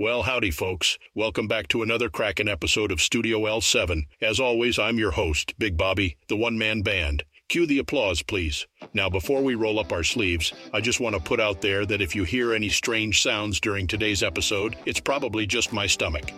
Well, 0.00 0.22
howdy, 0.22 0.52
folks. 0.52 0.96
Welcome 1.16 1.48
back 1.48 1.66
to 1.68 1.82
another 1.82 2.08
cracking 2.08 2.46
episode 2.46 2.92
of 2.92 3.00
Studio 3.00 3.40
L7. 3.40 4.04
As 4.22 4.38
always, 4.38 4.78
I'm 4.78 4.96
your 4.96 5.10
host, 5.10 5.58
Big 5.58 5.76
Bobby, 5.76 6.16
the 6.28 6.36
one 6.36 6.56
man 6.56 6.82
band. 6.82 7.24
Cue 7.48 7.66
the 7.66 7.80
applause, 7.80 8.22
please. 8.22 8.68
Now, 8.94 9.10
before 9.10 9.42
we 9.42 9.56
roll 9.56 9.80
up 9.80 9.92
our 9.92 10.04
sleeves, 10.04 10.52
I 10.72 10.80
just 10.80 11.00
want 11.00 11.16
to 11.16 11.20
put 11.20 11.40
out 11.40 11.60
there 11.60 11.84
that 11.84 12.00
if 12.00 12.14
you 12.14 12.22
hear 12.22 12.54
any 12.54 12.68
strange 12.68 13.22
sounds 13.22 13.58
during 13.58 13.88
today's 13.88 14.22
episode, 14.22 14.76
it's 14.86 15.00
probably 15.00 15.46
just 15.46 15.72
my 15.72 15.88
stomach. 15.88 16.30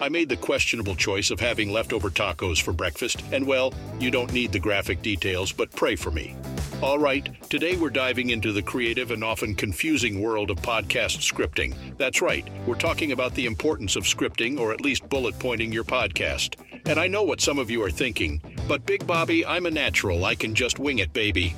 I 0.00 0.08
made 0.08 0.28
the 0.28 0.36
questionable 0.36 0.96
choice 0.96 1.30
of 1.30 1.38
having 1.38 1.70
leftover 1.70 2.10
tacos 2.10 2.60
for 2.60 2.72
breakfast, 2.72 3.22
and 3.30 3.46
well, 3.46 3.72
you 4.00 4.10
don't 4.10 4.32
need 4.32 4.50
the 4.50 4.58
graphic 4.58 5.00
details, 5.00 5.52
but 5.52 5.70
pray 5.70 5.94
for 5.94 6.10
me. 6.10 6.34
All 6.82 6.98
right, 6.98 7.28
today 7.50 7.76
we're 7.76 7.90
diving 7.90 8.30
into 8.30 8.52
the 8.52 8.62
creative 8.62 9.10
and 9.10 9.22
often 9.22 9.54
confusing 9.54 10.22
world 10.22 10.50
of 10.50 10.56
podcast 10.62 11.18
scripting. 11.18 11.74
That's 11.98 12.22
right, 12.22 12.48
we're 12.66 12.74
talking 12.74 13.12
about 13.12 13.34
the 13.34 13.44
importance 13.44 13.96
of 13.96 14.04
scripting 14.04 14.58
or 14.58 14.72
at 14.72 14.80
least 14.80 15.06
bullet 15.10 15.38
pointing 15.38 15.72
your 15.72 15.84
podcast. 15.84 16.54
And 16.86 16.98
I 16.98 17.06
know 17.06 17.22
what 17.22 17.42
some 17.42 17.58
of 17.58 17.70
you 17.70 17.82
are 17.84 17.90
thinking, 17.90 18.40
but 18.66 18.86
Big 18.86 19.06
Bobby, 19.06 19.44
I'm 19.44 19.66
a 19.66 19.70
natural. 19.70 20.24
I 20.24 20.34
can 20.34 20.54
just 20.54 20.78
wing 20.78 21.00
it, 21.00 21.12
baby. 21.12 21.54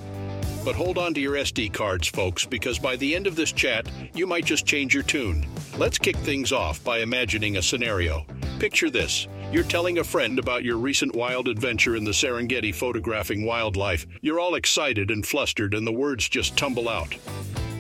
But 0.65 0.75
hold 0.75 0.99
on 0.99 1.15
to 1.15 1.21
your 1.21 1.35
SD 1.35 1.73
cards, 1.73 2.09
folks, 2.09 2.45
because 2.45 2.81
by 2.81 2.97
the 2.97 3.15
end 3.15 3.29
of 3.29 3.37
this 3.37 3.53
chat, 3.53 3.89
you 4.15 4.27
might 4.27 4.45
just 4.45 4.67
change 4.67 4.93
your 4.93 5.05
tune. 5.05 5.47
Let's 5.79 5.99
kick 5.99 6.17
things 6.17 6.51
off 6.51 6.83
by 6.83 6.99
imagining 6.99 7.59
a 7.59 7.63
scenario. 7.63 8.27
Picture 8.59 8.91
this 8.91 9.29
you're 9.53 9.63
telling 9.63 9.99
a 9.99 10.05
friend 10.05 10.39
about 10.39 10.65
your 10.65 10.79
recent 10.79 11.15
wild 11.15 11.47
adventure 11.47 11.95
in 11.95 12.05
the 12.05 12.11
Serengeti 12.11 12.75
photographing 12.75 13.45
wildlife. 13.45 14.07
You're 14.23 14.41
all 14.41 14.55
excited 14.55 15.11
and 15.11 15.27
flustered, 15.27 15.75
and 15.75 15.87
the 15.87 15.93
words 15.93 16.27
just 16.27 16.57
tumble 16.57 16.89
out. 16.89 17.13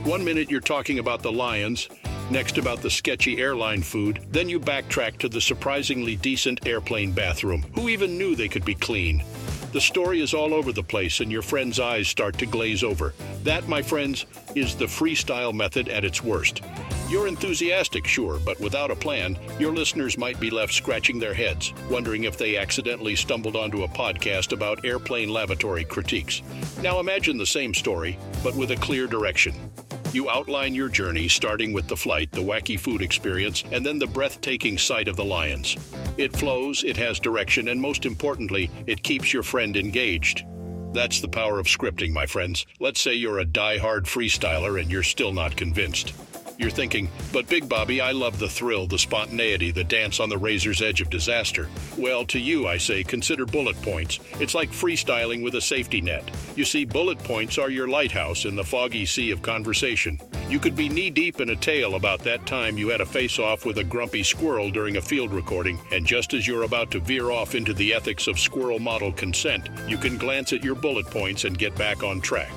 One 0.04 0.22
minute 0.22 0.50
you're 0.50 0.60
talking 0.60 0.98
about 0.98 1.22
the 1.22 1.32
lions, 1.32 1.88
next 2.30 2.58
about 2.58 2.82
the 2.82 2.90
sketchy 2.90 3.38
airline 3.38 3.80
food, 3.80 4.20
then 4.30 4.50
you 4.50 4.60
backtrack 4.60 5.16
to 5.18 5.30
the 5.30 5.40
surprisingly 5.40 6.14
decent 6.16 6.66
airplane 6.66 7.10
bathroom. 7.10 7.64
Who 7.74 7.88
even 7.88 8.18
knew 8.18 8.36
they 8.36 8.48
could 8.48 8.66
be 8.66 8.74
clean? 8.74 9.24
The 9.73 9.80
story 9.80 10.20
is 10.20 10.34
all 10.34 10.52
over 10.52 10.70
the 10.70 10.82
place, 10.82 11.20
and 11.20 11.32
your 11.32 11.40
friend's 11.40 11.80
eyes 11.80 12.06
start 12.06 12.37
to 12.38 12.46
glaze 12.46 12.84
over. 12.84 13.15
That, 13.42 13.68
my 13.68 13.80
friends, 13.80 14.26
is 14.54 14.76
the 14.76 14.84
freestyle 14.84 15.54
method 15.54 15.88
at 15.88 16.04
its 16.04 16.23
worst. 16.23 16.60
You're 17.09 17.26
enthusiastic, 17.26 18.06
sure, 18.06 18.38
but 18.45 18.60
without 18.60 18.90
a 18.90 18.96
plan, 18.96 19.38
your 19.59 19.73
listeners 19.73 20.18
might 20.18 20.38
be 20.38 20.51
left 20.51 20.74
scratching 20.74 21.18
their 21.18 21.32
heads, 21.32 21.73
wondering 21.90 22.24
if 22.24 22.37
they 22.37 22.59
accidentally 22.59 23.16
stumbled 23.16 23.56
onto 23.56 23.84
a 23.84 23.88
podcast 23.88 24.52
about 24.52 24.84
airplane 24.84 25.30
lavatory 25.30 25.84
critiques. 25.84 26.42
Now 26.82 27.01
imagine 27.01 27.38
the 27.38 27.46
same 27.46 27.73
story, 27.73 28.18
but 28.45 28.54
with 28.54 28.73
a 28.73 28.76
clear 28.76 29.07
direction. 29.07 29.54
You 30.12 30.29
outline 30.29 30.74
your 30.74 30.90
journey, 30.90 31.29
starting 31.29 31.73
with 31.73 31.88
the 31.88 31.96
flight, 31.96 32.30
the 32.32 32.42
wacky 32.42 32.79
food 32.79 33.01
experience, 33.01 33.64
and 33.73 33.84
then 33.84 33.98
the 33.98 34.07
breathtaking 34.07 34.76
sight 34.76 35.09
of 35.09 35.16
the 35.16 35.24
lions. 35.24 35.79
It 36.18 36.37
flows, 36.37 36.85
it 36.85 36.96
has 36.99 37.18
direction, 37.18 37.68
and 37.68 37.80
most 37.80 38.05
importantly, 38.05 38.71
it 38.87 39.02
keeps 39.02 39.32
your 39.32 39.43
friend 39.43 39.77
engaged. 39.77 40.45
That's 40.93 41.21
the 41.21 41.29
power 41.29 41.59
of 41.59 41.66
scripting, 41.66 42.13
my 42.13 42.27
friends. 42.27 42.66
Let's 42.79 43.01
say 43.01 43.15
you're 43.15 43.38
a 43.38 43.45
die-hard 43.46 44.04
freestyler 44.04 44.79
and 44.80 44.91
you're 44.91 45.02
still 45.02 45.32
not 45.32 45.57
convinced. 45.57 46.13
You're 46.59 46.71
thinking, 46.71 47.09
but 47.32 47.49
Big 47.49 47.66
Bobby, 47.66 48.02
I 48.02 48.13
love 48.13 48.38
the 48.38 48.49
thrill, 48.49 48.87
the 48.87 48.99
spontaneity, 48.99 49.71
the 49.71 49.85
dance 49.85 50.21
on 50.21 50.29
the 50.29 50.37
razor's 50.37 50.82
edge 50.82 51.01
of 51.01 51.09
disaster. 51.09 51.69
Well, 51.96 52.26
to 52.26 52.38
you, 52.38 52.69
I 52.69 52.76
say, 52.76 53.02
consider 53.02 53.47
bullet 53.47 53.80
points. 53.80 54.21
It's 54.38 54.54
like 54.54 54.71
freestyling 54.71 55.43
with 55.43 55.54
a 55.54 55.63
safety 55.63 56.02
net. 56.02 56.30
You 56.54 56.66
see, 56.66 56.85
bullet 56.85 57.19
points 57.21 57.57
are 57.57 57.71
your 57.71 57.88
lighthouse 57.88 58.45
in 58.45 58.54
the 58.54 58.65
foggy 58.65 59.07
sea 59.07 59.30
of 59.30 59.41
conversation. 59.41 60.21
You 60.52 60.58
could 60.58 60.76
be 60.76 60.90
knee 60.90 61.08
deep 61.08 61.40
in 61.40 61.48
a 61.48 61.56
tale 61.56 61.95
about 61.95 62.18
that 62.24 62.45
time 62.45 62.76
you 62.76 62.90
had 62.90 63.00
a 63.00 63.06
face 63.06 63.38
off 63.38 63.64
with 63.64 63.78
a 63.78 63.84
grumpy 63.84 64.22
squirrel 64.22 64.70
during 64.70 64.98
a 64.98 65.00
field 65.00 65.32
recording, 65.32 65.81
and 65.92 66.04
just 66.04 66.34
as 66.34 66.47
you're 66.47 66.64
about 66.64 66.91
to 66.91 67.00
veer 67.00 67.31
off 67.31 67.54
into 67.54 67.72
the 67.72 67.94
ethics 67.94 68.26
of 68.26 68.38
squirrel 68.38 68.78
model 68.78 69.12
consent, 69.12 69.70
you 69.88 69.97
can 69.97 70.19
glance 70.19 70.53
at 70.53 70.62
your 70.62 70.75
bullet 70.75 71.06
points 71.06 71.44
and 71.44 71.56
get 71.56 71.74
back 71.76 72.02
on 72.02 72.20
track. 72.20 72.52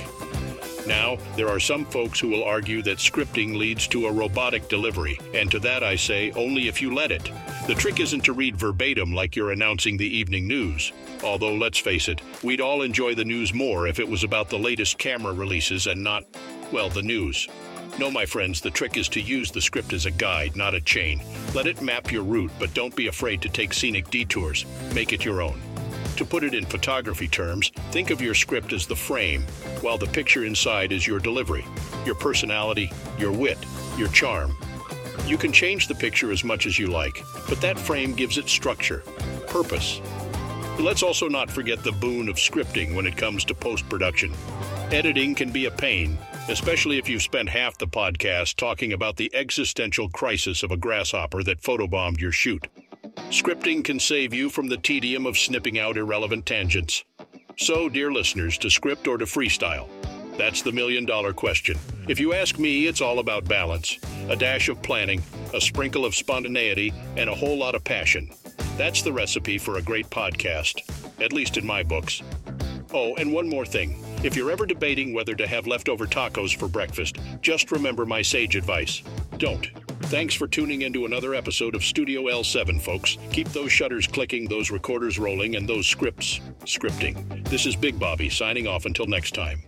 Now, 0.86 1.18
there 1.38 1.48
are 1.48 1.60
some 1.60 1.86
folks 1.86 2.20
who 2.20 2.28
will 2.28 2.44
argue 2.44 2.82
that 2.82 2.98
scripting 2.98 3.56
leads 3.56 3.88
to 3.88 4.08
a 4.08 4.12
robotic 4.12 4.68
delivery, 4.68 5.18
and 5.34 5.50
to 5.52 5.60
that 5.60 5.82
I 5.82 5.96
say 5.96 6.32
only 6.32 6.68
if 6.68 6.82
you 6.82 6.94
let 6.94 7.14
it. 7.14 7.32
The 7.66 7.76
trick 7.76 8.02
isn't 8.02 8.26
to 8.26 8.34
read 8.34 8.58
verbatim 8.58 9.14
like 9.14 9.38
you're 9.38 9.54
announcing 9.54 9.96
the 9.96 10.18
evening 10.18 10.50
news. 10.50 10.92
Although, 11.24 11.56
let's 11.56 11.80
face 11.80 12.10
it, 12.10 12.22
we'd 12.44 12.60
all 12.60 12.82
enjoy 12.82 13.16
the 13.16 13.24
news 13.24 13.54
more 13.54 13.88
if 13.88 14.02
it 14.02 14.10
was 14.10 14.26
about 14.26 14.50
the 14.50 14.60
latest 14.60 14.98
camera 14.98 15.32
releases 15.32 15.88
and 15.88 16.04
not, 16.04 16.26
well, 16.74 16.90
the 16.90 17.02
news. 17.02 17.48
No, 17.98 18.12
my 18.12 18.26
friends, 18.26 18.60
the 18.60 18.72
trick 18.72 18.98
is 18.98 19.08
to 19.10 19.22
use 19.22 19.52
the 19.52 19.62
script 19.62 19.94
as 19.94 20.06
a 20.06 20.12
guide, 20.12 20.56
not 20.56 20.74
a 20.74 20.82
chain. 20.82 21.22
Let 21.54 21.66
it 21.66 21.82
map 21.82 22.12
your 22.12 22.24
route, 22.24 22.52
but 22.60 22.74
don't 22.74 22.96
be 22.96 23.08
afraid 23.08 23.42
to 23.42 23.50
take 23.50 23.74
scenic 23.74 24.10
detours. 24.10 24.66
Make 24.94 25.14
it 25.14 25.24
your 25.24 25.42
own. 25.42 25.62
To 26.18 26.26
put 26.26 26.44
it 26.44 26.54
in 26.54 26.66
photography 26.66 27.28
terms, 27.28 27.72
think 27.92 28.10
of 28.10 28.22
your 28.22 28.34
script 28.34 28.74
as 28.74 28.86
the 28.86 28.96
frame, 28.96 29.44
while 29.82 29.98
the 29.98 30.08
picture 30.08 30.46
inside 30.46 30.92
is 30.92 31.08
your 31.08 31.20
delivery, 31.20 31.66
your 32.06 32.16
personality, 32.16 32.92
your 33.18 33.32
wit, 33.32 33.58
your 33.98 34.08
charm. 34.10 34.56
You 35.26 35.38
can 35.38 35.52
change 35.52 35.88
the 35.88 35.96
picture 35.96 36.32
as 36.32 36.44
much 36.44 36.66
as 36.66 36.78
you 36.78 36.88
like, 36.88 37.24
but 37.48 37.62
that 37.62 37.80
frame 37.80 38.14
gives 38.14 38.38
it 38.38 38.48
structure, 38.48 39.04
purpose. 39.48 40.02
Let's 40.80 41.04
also 41.04 41.30
not 41.30 41.50
forget 41.50 41.84
the 41.84 41.94
boon 41.94 42.28
of 42.28 42.36
scripting 42.36 42.94
when 42.94 43.06
it 43.06 43.16
comes 43.16 43.46
to 43.46 43.56
post 43.56 43.88
production. 43.88 44.34
Editing 44.92 45.34
can 45.34 45.50
be 45.50 45.66
a 45.66 45.72
pain, 45.72 46.18
especially 46.48 46.98
if 46.98 47.10
you've 47.10 47.22
spent 47.22 47.50
half 47.50 47.78
the 47.78 47.88
podcast 47.88 48.56
talking 48.56 48.94
about 48.94 49.18
the 49.18 49.34
existential 49.34 50.10
crisis 50.10 50.64
of 50.64 50.72
a 50.72 50.78
grasshopper 50.78 51.44
that 51.44 51.62
photobombed 51.62 52.20
your 52.20 52.32
shoot. 52.32 52.68
Scripting 53.30 53.84
can 53.84 54.00
save 54.00 54.34
you 54.34 54.50
from 54.50 54.68
the 54.68 54.78
tedium 54.78 55.26
of 55.26 55.38
snipping 55.38 55.80
out 55.80 55.98
irrelevant 55.98 56.46
tangents. 56.46 57.04
So, 57.58 57.90
dear 57.90 58.12
listeners, 58.12 58.58
to 58.60 58.70
script 58.70 59.08
or 59.08 59.18
to 59.18 59.26
freestyle? 59.26 59.88
That's 60.38 60.62
the 60.62 60.72
million 60.72 61.06
dollar 61.06 61.34
question. 61.34 61.78
If 62.10 62.20
you 62.20 62.34
ask 62.34 62.60
me, 62.60 62.88
it's 62.88 63.02
all 63.02 63.20
about 63.20 63.46
balance 63.46 63.98
a 64.28 64.36
dash 64.36 64.70
of 64.70 64.82
planning, 64.82 65.22
a 65.54 65.62
sprinkle 65.62 66.04
of 66.04 66.16
spontaneity, 66.16 66.92
and 67.16 67.30
a 67.30 67.36
whole 67.36 67.58
lot 67.58 67.76
of 67.76 67.84
passion. 67.84 68.30
That's 68.76 69.04
the 69.04 69.14
recipe 69.14 69.58
for 69.58 69.78
a 69.78 69.82
great 69.82 70.10
podcast, 70.10 70.82
at 71.22 71.32
least 71.32 71.58
in 71.58 71.66
my 71.66 71.84
books. 71.84 72.24
Oh, 72.92 73.16
and 73.16 73.32
one 73.32 73.48
more 73.48 73.66
thing. 73.66 74.04
If 74.26 74.36
you're 74.36 74.50
ever 74.50 74.66
debating 74.66 75.14
whether 75.14 75.36
to 75.36 75.46
have 75.46 75.68
leftover 75.68 76.08
tacos 76.08 76.58
for 76.58 76.68
breakfast, 76.68 77.20
just 77.42 77.72
remember 77.72 78.08
my 78.08 78.24
sage 78.24 78.56
advice 78.56 79.04
don't. 79.38 79.70
Thanks 80.06 80.34
for 80.34 80.48
tuning 80.48 80.82
into 80.82 81.06
another 81.06 81.36
episode 81.36 81.76
of 81.76 81.84
Studio 81.84 82.24
L7, 82.24 82.82
folks. 82.82 83.20
Keep 83.32 83.50
those 83.50 83.72
shutters 83.72 84.08
clicking, 84.08 84.48
those 84.48 84.72
recorders 84.72 85.20
rolling, 85.20 85.58
and 85.58 85.70
those 85.70 85.86
scripts 85.86 86.40
scripting. 86.62 87.48
This 87.50 87.68
is 87.68 87.76
Big 87.76 88.00
Bobby 88.00 88.32
signing 88.32 88.66
off 88.66 88.88
until 88.88 89.06
next 89.06 89.36
time. 89.36 89.62